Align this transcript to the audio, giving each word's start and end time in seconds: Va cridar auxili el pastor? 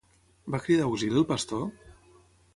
Va 0.55 0.61
cridar 0.63 0.87
auxili 0.87 1.21
el 1.23 1.29
pastor? 1.33 1.65